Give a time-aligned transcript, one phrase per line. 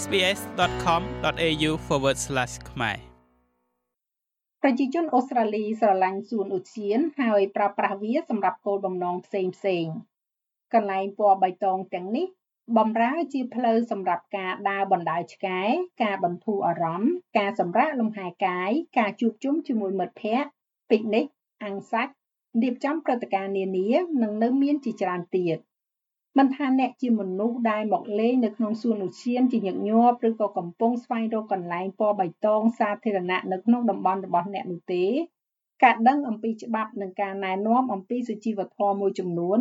[0.00, 1.70] sbs.com.au/
[2.70, 2.98] ខ្មែរ
[4.62, 9.86] ប្រជាជនអូស្ត្រាលីស្រឡាញ់សួនឧទ្យាន ហើយប្រើប្រាស់វាសម្រាប់គោលបំណងផ្សេងផ្សេង
[10.74, 12.26] កន្លែងពណ៌បៃតងទាំងនេះ
[12.78, 15.60] បំរើជាផ្លូវសម្រាប់ការដើរបណ្ដើរឆ្កែ
[16.02, 20.50] ការបន្ធូរអារម្មណ៍ការសម្រាកលំហែកាយការជួបជុំជាមួយមិត្តភ័ក្តិ
[20.90, 21.24] ពិកនិច
[21.64, 22.12] អាំងសាច់
[22.62, 23.88] រៀបចំព្រឹត្តិការណ៍នានា
[24.22, 25.58] និងនៅមានជាច្រើនទៀត
[26.38, 35.04] មិនថាអ្នកជាមនុស្សដែលមកលេងនៅក្នុងសួនឧទ្យានជាញឹកញាប់ឬក៏កំពុងស្វែងរកកន្លែងពណ៌បៃតងសាធារណៈនៅក្នុងតំបន់របស់អ្នកនោះទេ
[35.82, 39.60] ការដឹងអំពីច្បាប់និងការណែនាំអំពីសុជីវធម៌មួយចំនួន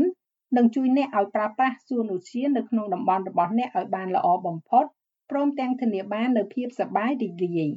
[0.57, 4.85] នឹងជួយអ្នកឲ្យប្រើប្រាស់សួនឧទ្យាននៅក្នុងតំបន់របស់អ្នកឲ្យបានល្អបំផុត
[5.31, 7.69] ព្រមទាំងធានាបាននូវភាពសប្បាយរីករាយ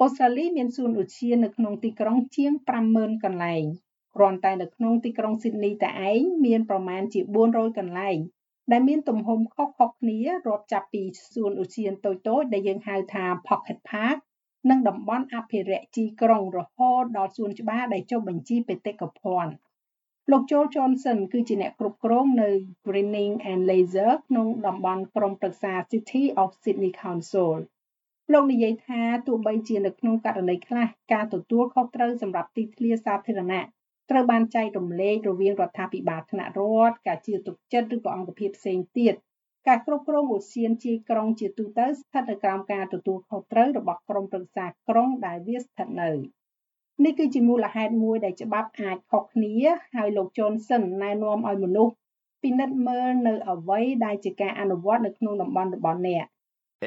[0.00, 2.52] អូស្ត្រាលីមានសួនឧទ្យាននៅក្នុងទីក្រុងជាង
[2.92, 3.64] 50000កន្លែង
[4.16, 8.18] គ្រាន់តែនៅក្នុងទីក្រុងស៊ីដនីតែឯងមានប្រមាណជា400កន្លែង
[8.72, 14.16] ដែលមានទំហំខុសៗគ្នារាប់ចាប់ពីសួនឧទ្យានតូចៗដែលយើងហៅថា Pocket Park
[14.70, 19.52] និងតំបន់អភិរក្សជីក្រុងរហូតដល់សួនច្បារដែលចុះបញ្ជីបេតិកភណ្ឌ
[20.30, 22.50] លោក Joel Johnson គឺជាអ្នកគ្រប់គ្រងនៅ
[22.86, 27.52] Greening and Laser ក្នុងតំបន់ក្រុមប្រឹក្សា City of Sydney Council
[28.32, 33.64] លោកនិយាយថាទោះបីជានៅក្នុងករណីខ្លះការទទួលខុសត្រូវសម្រាប់ទីធ្លាសាធារណៈ
[34.10, 39.14] ត្រូវបានចែករំលែករវាងរដ្ឋាភិបាលថ្នាក់រដ្ឋការជឿទុកចិត្តឬក៏អង្គភាពផ្សេងទៀត
[39.68, 46.10] ការគ្រប់គ្រងឧស្សាហជាក្រុងជាទូទៅស្ថិតនៅក្រោមការទទួលខុសត្រូវរបស់ក្រមប្រឹក្សាក្រុងដែលវាស្ថិតនៅ
[47.04, 49.54] នេះគឺជាមូលហេតុមួយដែលច្បាប់អាចខុសគ្នា
[49.94, 51.94] ហើយលោកជូនសិនណែនាំឲ្យមនុស្ស
[52.42, 56.24] ពិនិត្យមើលនៅអ្វីដែលជាការអនុវត្តនៅក្នុងតំបន់របស់អ្នក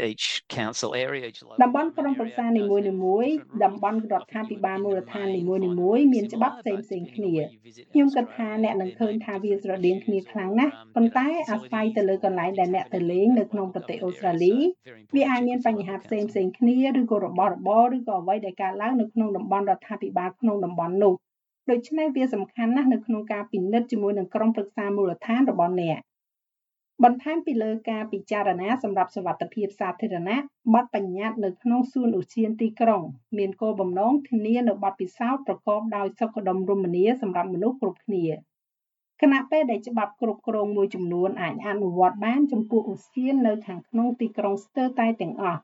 [0.10, 0.26] each
[0.58, 1.26] council area
[1.64, 2.84] តំបន់ក្រុមប្រឹក្សានីមួយៗ
[3.64, 5.42] តំបន់រដ្ឋាភិបាលមូលដ្ឋាននី
[5.82, 7.34] មួយៗមានច្បាប់ផ្សេងផ្សេងគ្នា
[7.94, 14.56] ខ្ញុំគិតថាអ្នកនឹងឃើញថាវាស្រដៀងគ្នាខ្លាំងណាស់ប៉ុន្តែអាស្រ័យទៅលើកន្លែងដែលអ្នកទៅលេងនៅក្នុងប្រទេសអូស្ត្រាលី
[15.16, 21.14] វាអាចមានបញ្ហាផ្សេងផ្សេងគ្នាឬក៏របស់របរឬក៏អ្វីដែលកើតឡើងនៅក្នុងតំបន់រដ្ឋាភិបាលក្នុងតំបន់នោះ
[21.72, 26.00] ដូច្នេះវាសំខាន់ណាស់នៅក្នុងការពិនិត្យជាមួយនឹងក្រុមប្រឹក្សាមូលដ្ឋានរបស់អ្នក
[27.04, 30.38] បន្ថែមពីលើការពិចារណាសម្រាប់សវត្ថិភាពសាធារណៈ
[30.74, 33.04] បទបញ្ញត្តិនៅក្នុងសួនឧទ្យានទីក្រុង
[33.38, 38.26] មានគោលបំណងធានានូវបទពិសោធន៍ប្រកបដោយសុខដុមរមនាសម្រាប់មនុស្សគ្រប់គ្នា
[39.22, 45.60] គណៈពេលដែលច្បាប់គ្រប់គ្រងមួយចំនួនអាចអនុវត្តបានចំពោះឧទ្យាននៅខាងក្នុងទីក្រុងស្ទើរតែទាំងអស់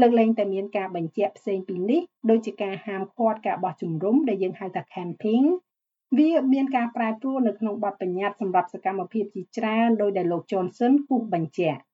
[0.00, 2.00] លើកលែងតែមានការបញ្ជាក់ផ្សេងពីនេះ
[2.30, 5.46] ដូចជាការហាមឃាត់ការបោះជំរំដែលយើងហៅថា camping
[6.16, 11.87] វាមានការប្រែប្រួលនៅក្នុងបទបញ្ញត្តិសម្រាប់សកម្មភាពជាច្រើនដោយដែលលោក Johnson គូសបញ្ជាក់ our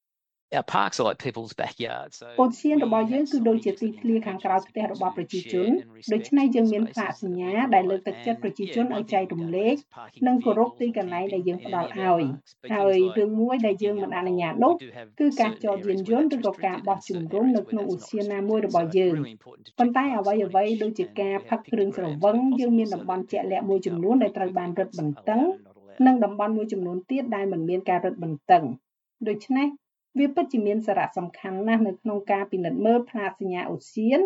[0.62, 5.70] parks are like people's backyard so ឧទ្យានរបស់យើងគឺដូចជាទីធ្លាខាងក្រៅផ្ទះរបស់ប្រជាជន
[6.12, 9.74] ដូច្នេះយើងមានផ្លាកសញ្ញាដែលលើកទឹកចិត្តប្រជាជនឲ្យចែករំលែក
[10.26, 12.24] និងគោរពទីកន្លែងដែលយើងផ្ដល់ឲ្យ
[12.72, 14.74] ហើយរឿងមួយដែលយើងមិនអនុញ្ញាតនោះ
[15.20, 19.14] គឺការចតយានយន្តឬក៏ការបោះជំរំនៅក្នុងឧទ្យានណាមួយរបស់យើង
[19.78, 25.40] ប៉ុន្តែអ្វីអ្វីដូចជាការផឹកគ្រឿងស្រវឹងយើងមានតំបន់ជាក់លាក់មួយចំនួនដែលត្រូវបានរឹតបន្តឹង
[26.06, 28.64] និងតំបន់មួយចំនួនទៀតដែលមិនមានការរឹតបន្តឹង
[29.28, 29.68] ដូច្នេះ
[30.18, 34.20] វាពិតជាមានសារៈសំខាន់ណាស់នៅក្នុងការពិនិត្យមើលផ្លាកសញ្ញាអូសៀន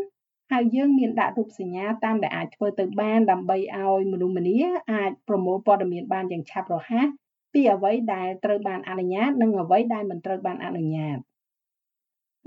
[0.52, 4.58] ហើយយើងមានដាក់រូបសញ្ញាតាមដែលអាចធ្វើទៅបានដើម្បីឲ្យមនុស្សម្នា
[4.92, 7.06] អាចប្រមូលព័ត៌មានបានយ៉ាងឆាប់រហ័ស
[7.52, 11.18] ពីអ្វីដែលត្រូវបានអនុញ្ញាតនិងអ្វីដែលមិនត្រូវបានអនុញ្ញាត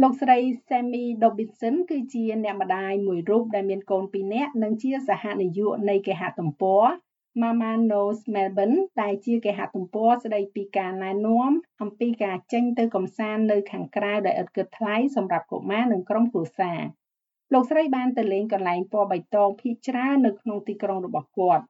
[0.02, 0.38] លោកស្រី
[0.68, 6.86] Sammy Dobinson គឺជាអ្នកម្ដាយមួយរូបដែលមានកូន2នាក់និងជាសហនាយកនៃគេហទំព័រ
[7.40, 16.82] Mama Knows Melbourne ដែលជាគេហទំព័រស្ដីពីការណែនាំអំពីការចេញទៅកំសាន្តនៅខាងក្រៅដែលឥតគិតថ្លៃសម្រាប់កុមារនិងក្រុមគ្រួសារ
[17.54, 21.64] លោកស្រីបានទៅលេងកន្លែងពណ៌បៃតងភាគច្រើននៅក្នុងទីក្រុងរបស់គាត់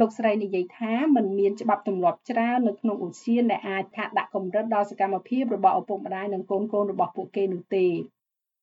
[0.00, 7.86] លោកស្រីនិយាយថាมันមានច្បាប់ទម្លាប់ច្រើននៅក្នុងឧស្សាហដែលអាចថាដាក់កម្រិតដល់សកម្មភាពរបស់ឪពុកម្ដាយនិងកូនកូនរបស់ពួកគេនោះទេ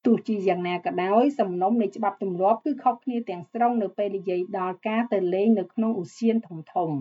[0.06, 6.91] ទោះជាយ៉ាងណាក៏ដោយសំណុំនៃច្បាប់ទម្លាប់គឺខុសគ្នាទាំងស្រុងនៅពេលនិយាយដល់ការទៅលេងនៅក្នុងឧទ្យានធំធំ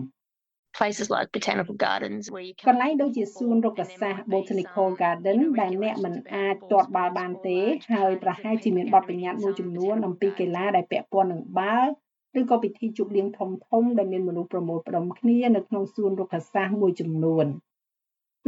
[0.77, 7.59] places like botanical gardens where you កន្លែងដូចជាសួនរុក្ខសាស្ត្រ botanical garden ដែលអ្នកមិនអាចទាត់បាល់បានទេ
[7.93, 11.91] ហើយប្រហែលជាមានបទបញ្ញត្តិមួយចំនួនអំពីកីឡាដែលពាក់ព័ន្ធនឹងបាល់
[12.39, 17.47] ឬក៏ពិធីជប់លៀងធំធំដែលមានមនុស្សប្រមូលផ្ដុំគ្នានៅក្នុងសួនរុក្ខសាស្ត្រមួយចំនួន។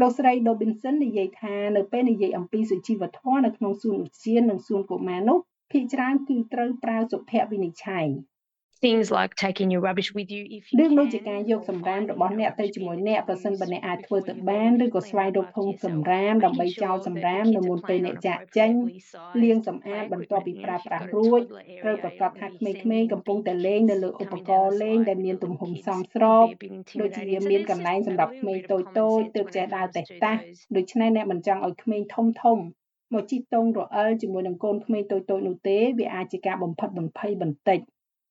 [0.01, 5.38] លោកស្រី Dobinson និយាយថានៅពេលនិយាយអំពីសុជីវធម៌នៅក្នុងសួនឧទ្យាននិងសួនកុមារនោះ
[5.72, 8.06] ភាគច្រើនគឺត្រូវប្រើសុភវិនិច្ឆ័យ
[8.83, 18.71] things like taking your rubbish with you if you ដូចដូចជាការយកសម្រាមរបស់អ្នកទៅជាមួយអ្នកប្រសិនបើអ្នកអាចធ្វើទៅបានឬក៏ស្វែងរកធុងសម្រាមដើម្បីចោលសម្រាមនៅមុនពេលអ្នកចាក់ចេញ
[19.44, 21.41] លាងសម្អាតបន្ទាប់ពីប្រើប្រាស់រួច
[21.83, 26.45] ត្រូវប្រកាសថាក្មេងៗកំពុងតែលេងនៅលើឧបករណ៍លេងដែលមានទំហំសមស្រប
[27.01, 30.39] ដូចជាមានកន្លែងសម្រាប់ក្មេងតូចតូចទើបចេះដើរតេះតាស់
[30.75, 32.59] ដូច្នេះអ្នកមិនចង់ឲ្យក្មេងធំធំ
[33.13, 37.80] មកជីកតងរអិលជាមួយនឹងកូនក្មេងតូចៗនោះទេវាអាចជាការបំផិតបំភ័យបន្តិច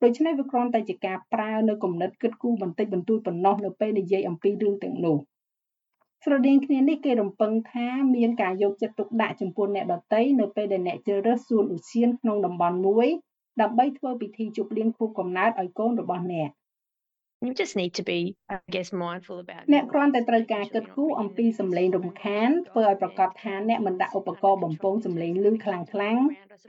[0.02, 5.16] ដូច្នេះវាគ្រាន់តែជាការប្រើនៅគំនិតគិតគូរបន្តិចបន្តួចប៉ុណ្ណោះនៅពេលនិយាយអំពីរឿងទាំងនោះ
[6.24, 13.08] ស្រដៀងគ្នានេះគេរំពឹងថាមានការយកចិត្តទុកដាក់ចំពោះអ្នកដទៃនៅពេលដែលអ្នកជ្រើសរើសសួនឧទ្យានក្នុងតំបន់មួយ
[13.60, 16.48] ដើម្បីធ្វើពិធីជប់លៀងខួបកំណើតឲ្យកូនរបស់អ្នក
[17.44, 26.18] You just need to be, I guess, mindful about អ្នកគ្រាន់តែត្រូវការគិតគូរអំពីសំឡេងរំខានធ្វើឲ្យប្រកាសថាអ្នកមិនដាក់ឧបករណ៍បំពងសំឡេងឮខ្លាំងខ្លាំង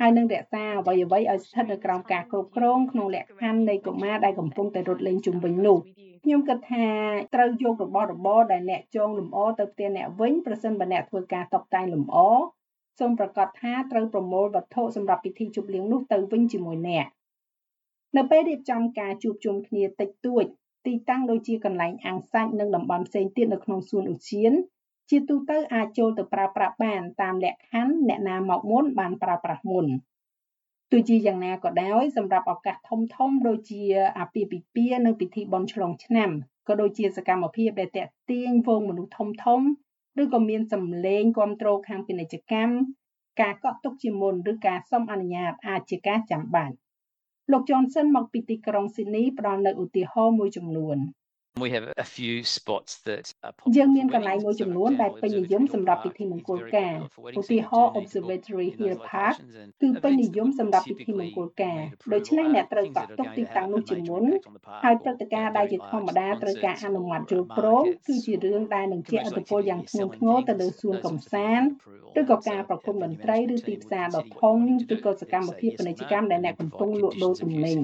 [0.02, 5.78] ហើយនឹងរក្សាអ្វីអ្វីឲ្យស្ថិតនៅក្រោមការគ្រប់គ្រងក្នុងលក្ខខណ្ឌនៃកុមារដែលកំពុងតែរត់លេងជុំវិញនោះ
[6.24, 6.88] ខ្ញុំគិតថា
[7.36, 12.18] ត្រូវយករបស់របរដែលអ្នកចងលម្អទៅផ្ទះអ្នកវិញប្រសិនបើអ្នកធ្វើការតុបតែងលម្អ
[13.00, 17.08] សូមប្រកាសថាត្រូវប្រមូលវត្ថុសម្រាប់ពិធីជប់លៀងនោះទៅវិញជាមួយអ្នក
[18.18, 20.46] នៅពេលរៀបចំការជួបជុំគ្នាតិចតួច
[20.85, 24.53] ទីតាំងដូចជាកន្លែងអាំងសាច់និងតំបន់ផ្សេងទៀតនៅក្នុងសួនឧទ្យាន
[25.09, 29.88] ជាទូទៅអាចចូលទៅប្រើប្រាស់បានតាមលក្ខខណ្ឌអ្នកណាមកមុនបានប្រើប្រាស់មុន
[30.91, 33.81] ទោះជាយ៉ាងណាក៏ដោយសម្រាប់ឱកាសធំធំដូចជា
[34.19, 36.30] អាពាហ៍ពិពាហ៍និងពិធីបុណ្យឆ្លងឆ្នាំ
[36.68, 39.62] ក៏ដូចជាសកម្មភាពដែលតាក់ទាញវងមនុស្សធំធំ
[40.21, 42.74] ឬក៏មានសម្លេងគ្រប់គ្រងខាងពាណិជ្ជកម្ម
[43.41, 46.75] ការកក់ទុកជាមុនឬការសុំអនុញ្ញាតអាចជាការចាំបាច់
[47.51, 50.98] លោក Johnson មកពីទីក្រុង Sydney ផ្ដល់នូវឧទាហរណ៍មួយចំនួន
[51.56, 56.94] We have a few spots that are យើងមានកន្លែងមួយចំនួនដែលពេញនិយមសម្រាប់ពិធីមង្គលការ
[57.40, 59.36] ឧទាហរណ៍ Observatory Hill Park
[59.82, 61.80] គឺពេញនិយមសម្រាប់ពិធីមង្គលការ
[62.14, 64.24] ដូច្នេះអ្នកត្រូវកក់ទុកទីតាំងនោះជាមុន
[64.84, 71.68] ហើយព្រឹត្តិការណ៍ដែលជាធម្មតាត្រូវការអនុម័តយល់ព្រមគឺជារឿងដែលនឹងជះឥទ្ធិពលយ៉ាងធ្ងន់ធ្ងរទៅលើសួនកំសាន្ត
[72.20, 74.58] ឬក៏ការប្រគំតន្ត្រីឬទីផ្សារដ៏ធំ
[74.94, 77.78] ឬក៏សកម្មភាពពាណិជ្ជកម្មដែលអ្នកកំពុងលក់ដូរទំនិញ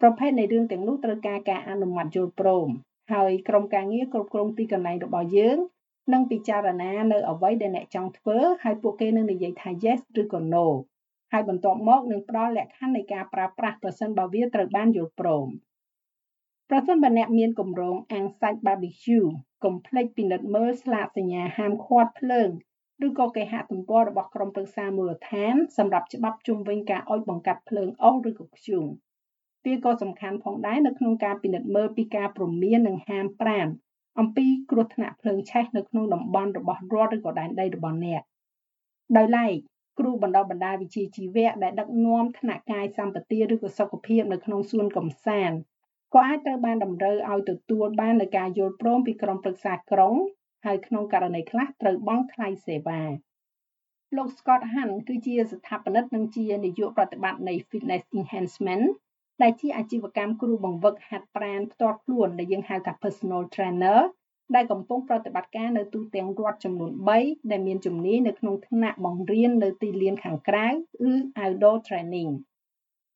[0.00, 2.68] ប្រភេទនៃរឿងទាំងនោះត្រូវការការអនុម័តយល់ព្រម
[3.12, 5.58] ហើយក្រុមការងារគ្រប់គ្រងទីកន្លែងរបស់យើង
[6.12, 10.66] នឹងពិចារណានៅអ្វីដែលអ្នកចង់ធ្វើហើយពួកគេនឹងនិយាយថា yes ឬក៏ no
[11.32, 15.46] ហើយបន្ទាប់មកនឹងផ្ដល់លក្ខខណ្ឌនៃការប្រើប្រាស់ប្រសិនបើវាត្រូវបានយល់ព្រម
[16.70, 19.28] ប្រសិនបើអ្នកមានគម្រោងអាំងសាច់ barbecue
[19.64, 22.50] កុំភ្លេចពិនិត្យមើលស្លាកសញ្ញាហាមឃាត់ភ្លើង
[23.06, 28.84] ឬក៏គេហទំព័ររបស់ក្រុមប្រឹក្សាមូលដ្ឋានសម្រាប់ច្បាប់ជុំវិញការអុជបង្កាត់ភ្លើងអុសឬក៏ខ្ជុង
[29.64, 33.68] វាក៏សំខាន់ផងដែរនៅក្នុងការពិនិត្យមើលពីការព្រមាននិងហាមប្រាម
[34.18, 38.22] អំពីគ្រោះថ្នាក់ភ្លើងឆេះនៅក្នុងតំបន់របស់រដ្ឋឬក៏ដែនដីរបស់អ្នក
[39.16, 39.52] ដោយឡែក
[39.98, 45.56] គ្រូបណ្ដុះបណ្ដាលវិជ្ជាជីវៈដែលដឹកនាំថ្នាក់កាយសម្បទាឬក៏សុខភាពនៅក្នុងសួនកំសាន្ត
[46.14, 50.14] ក៏អាចត្រូវបានតម្រូវឲ្យទទួលបាននូវការយល់ព្រមពីក្រុមប្រឹក្សាក្រុង
[50.64, 53.02] ហើយក្នុងករណីខ្លះត្រូវបង់ថ្លៃសេវា
[54.16, 58.86] លោក Scott Hunt គឺជាស្ថាបនិកនិងជានាយកប្រតិបត្តិនៃ Fitness Enhancement
[59.42, 64.00] ដែលជាអាជីវកម្មគ្រូបង្វឹកហាត់ប្រាណផ្ទាល់ខ្លួនដែលយើងហៅថា personal trainer
[64.54, 66.90] ដែលកំពុងប្រតិបត្តិការនៅទូទាំងរដ្ឋចំនួន
[67.20, 70.66] 3ដែលមានជំនាញនៅក្នុងថ្នាក់បង្រៀននៅទីលានខាងក្រៅ
[71.10, 72.30] ឬ outdoor training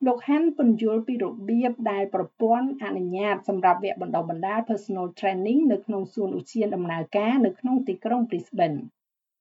[0.07, 8.79] លោកហាន់ពន្យល់ពីរបៀបដែលប្រព័ន្ធអនុញ្ញាតសម្រាប់វគ្គបណ្ដុះបណ្ដាល personal training នៅក្នុងសួនឧទ្យានដំណើរការនៅក្នុងទីក្រុង Brisbane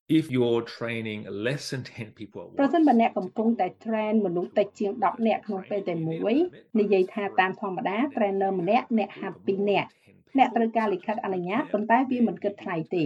[0.10, 6.34] if you're training less than 10 people ប្រសិនបើអ្នកកំពុងតែ train មនុស្សតិចជាង10នាក់ក្នុងពេលតែមួយ
[6.80, 9.90] និយាយថាតាមធម្មតា trainer ម្នាក់អ្នកហាត់2នាក់
[10.38, 13.06] អ្នកត្រូវការលិខិតអនុញ្ញាតប៉ុន្តែវាមិនគិតថ្លៃទេ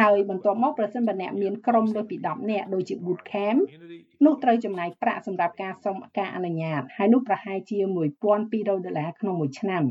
[0.00, 3.58] ហើយបន្ទាប់មកប្រសិនបើអ្នកមានក្រុមលើសពី10នាក់ដូចជា boot camp
[4.24, 7.78] នោះត្រូវចំណាយប្រាក់សម្រាប់ការសុំការអនុញ្ញាតហើយនោះប្រហែលជា
[8.24, 9.84] 1200ដុល្លារក្នុងមួយឆ្នាំ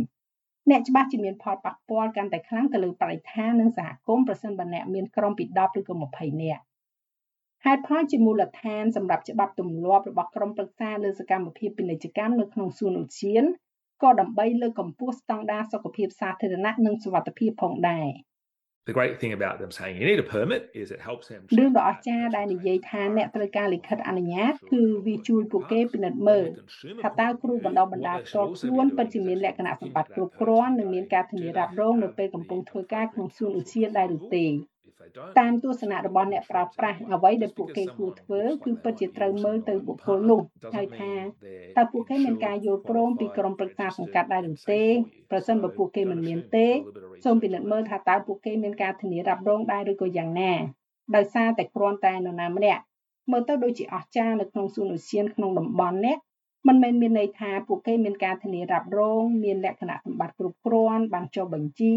[0.69, 6.63] អ្នកច្បាស់ជាមានផលប៉ះពាល់កាន់តែខ្លាំងទៅលើបរិស្ថាននិងសហគមន៍ប្រសិនបើអ្នកមានក្រុមពី10ឬក៏20នាក់
[7.65, 13.43] ហេតុផលជាមូលដ្ឋានសម្រាប់ច្បាប់ទម្លាប់របស់ក្រុមប្រឹក្សាលើសកម្មភាពពាណិជ្ជកម្មនៅក្នុងសួនឧទ្យាន
[14.03, 18.07] ក៏ដើម្បីលើកកម្ពស់ស្តង់ដារសុខភាពសាធារណៈនិងសុវត្ថិភាពផងដែរ
[18.87, 26.47] The great thing about them saying you need a permit is it helps them រឿងដ៏អស្ចារ្យដែលនិយាយថាអ្នកត្រូវការលិខិតអនុញ្ញាតគឺវាជួយពួកគេពិនិត្យមើល
[27.01, 34.45] ថាតើគ្រូបណ្ដុះបណ្ដាលផ្ទាល់ខ្លួនពិតជាមានលក្ខណៈសម្បត្តិគ្រប់គ្រាន់និងមានការធានារ៉ាប់រងនៅពេលកំពុងធ្វើការក្នុងសួនឧទ្យានដែរឬទេ
[35.39, 40.41] តាមទស្សនៈរបស់អ្នកប្រើប្រាស់អ្វីដែលពួកគេគួរធ្វើគឺពិតជាត្រូវមើលទៅបុគ្គលនោះ
[40.75, 41.13] ហើយថា
[41.77, 44.83] តើពួកគេមានការយល់ព្រមពីក្រុមប្រឹក្សាសង្កាត់ដែរឬទេ
[45.31, 46.67] ប្រសិនបើពួកគេមិនមានទេ
[47.25, 50.51] សូមពិនិត្យមើលថាតើពួកគេមានការធានារ៉ាប់រងដែរឬក៏យ៉ាងណា
[51.15, 52.81] ដោយសារតែគ្រាន់តែនរណាម្នាក់
[53.31, 56.17] មើលទៅដូចជាអស្ចារ្យនៅក្នុងសួនឧទ្យានក្នុងតំបន់នេះ
[56.67, 61.93] មិនមែនមានន័យថាពួកគេមានការធានារ៉ាប់រងមានលក្ខណៈសម្បត្តិគ្រប់គ្រាន់បានចុះបញ្ជី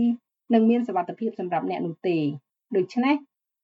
[0.55, 2.19] និងមានសុវត្ថិភាពសម្រាប់អ្នកនោះទេ
[2.77, 3.17] ដូច្នេះ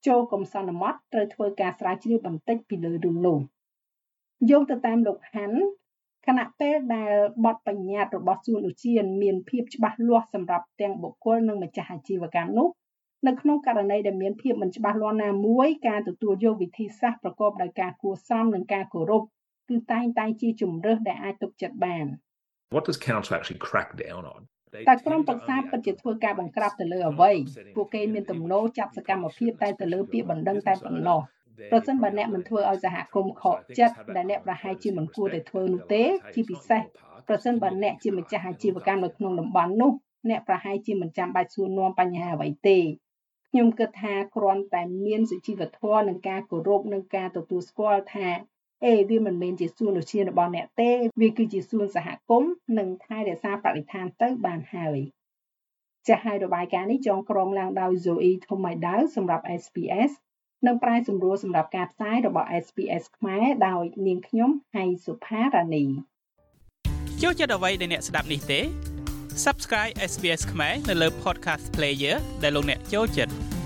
[0.07, 3.39] ចូលកុំសន្មត់ត្រូវធ្វើការស្រាវជ្រាវបន្តិចពីលើរឿងនោះ
[4.51, 5.59] យោងទៅតាមលោកហាន់
[6.27, 7.13] ខណៈពេលដែល
[7.45, 12.69] បទបញ្ញត្តិរបស់សួនឧទ្យានមានភាពច្បាស់លាស់សម្រាប់ទាំងបុគ្គលនិងម្ចាស់អាជីវកម្មនោះ
[13.27, 19.23] នៅក្នុងករណីដែលមានភាពមិនច្បាស់លាស់ណាមួយការទទួលយកវិធីសាស្ត្រប្រកបដោយការគួរសមនិងការគោរព
[19.69, 22.07] គឺតែងតែជាជំរើសដែលអាចទុកចិត្តបាន
[22.75, 24.41] What does council actually crack down on?
[24.89, 27.33] តែក្រុមប្រឹក្សាពិតជាធ្វើការបង្ក្រាបទៅលើអ្វី
[27.77, 31.21] ពួកគេមានទំនោរចាប់សកម្មភាពតែទៅលើពាក្យបណ្ដឹងតែប៉ុណ្ណោះ
[31.71, 36.03] ប្រសិនបើអ្នកមិនធ្វើឲ្យសហគមន៍ខកចិត្តដែលអ្នកប្រហែលជាមិនគួរតែធ្វើនោះទេ
[36.35, 36.83] ជាពិសេស
[37.29, 39.93] ប្រសិនបើអ្នកជាម្ចាស់អាជីវកម្មនៅក្នុងតំបន់នោះ
[40.31, 42.79] អ្នកប្រហែលជាមិនចាំបាច់សួរនាំបញ្ហាអ្វីទេ
[43.51, 48.29] ខ្ញុំគិតថាគ្រាន់តែមានសុជីវធម៌និងការគោរពនិងការទទួលស្គាល់ថា
[48.87, 54.99] អេវាមិនមែនជាសួនឧទ្យានរបស់អ្នកទេវាគឺជាសួនសហគមន៍និងថែរក្សាបរិស្ថានទៅបានហើយ
[56.07, 60.11] ចាស់ហើយរបាយការណ៍នេះចងក្រងឡើងដោយ Zoe Thomaydau សម្រាប់ SPS
[60.67, 65.85] និងប្រាយសម្រួលសម្រាប់ការផ្សាយរបស់ SPS ខ្មែរដោយនាងខ្ញុំហៃសុផារ៉ានី
[67.23, 68.61] ចូលចិត្តអ្វីដែលអ្នកស្ដាប់នេះទេ
[69.45, 73.58] Subscribe SBS ខ្មែរនៅលើ Podcast Player ដែលលោកអ្នកចូលចិត្ត